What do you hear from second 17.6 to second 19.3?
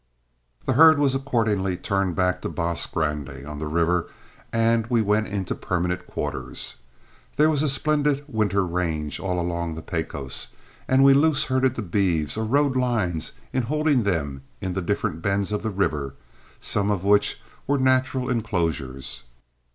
were natural inclosures.